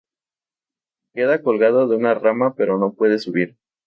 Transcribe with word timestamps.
Queda 1.13 1.43
colgado 1.43 1.87
de 1.87 1.95
una 1.95 2.15
rama, 2.15 2.55
pero 2.55 2.79
no 2.79 2.95
puede 2.95 3.19
subir. 3.19 3.55